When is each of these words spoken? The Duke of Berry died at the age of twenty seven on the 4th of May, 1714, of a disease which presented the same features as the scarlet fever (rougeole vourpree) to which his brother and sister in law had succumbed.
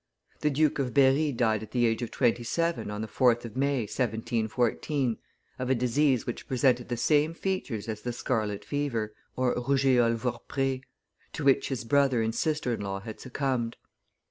The 0.39 0.49
Duke 0.49 0.79
of 0.79 0.95
Berry 0.95 1.31
died 1.31 1.61
at 1.61 1.69
the 1.69 1.85
age 1.85 2.01
of 2.01 2.09
twenty 2.09 2.41
seven 2.43 2.89
on 2.89 3.01
the 3.01 3.07
4th 3.07 3.45
of 3.45 3.55
May, 3.55 3.81
1714, 3.81 5.17
of 5.59 5.69
a 5.69 5.75
disease 5.75 6.25
which 6.25 6.47
presented 6.47 6.89
the 6.89 6.97
same 6.97 7.35
features 7.35 7.87
as 7.87 8.01
the 8.01 8.11
scarlet 8.11 8.65
fever 8.65 9.13
(rougeole 9.37 10.15
vourpree) 10.15 10.81
to 11.33 11.43
which 11.43 11.69
his 11.69 11.83
brother 11.85 12.19
and 12.23 12.33
sister 12.33 12.73
in 12.73 12.81
law 12.81 12.99
had 13.01 13.19
succumbed. 13.19 13.77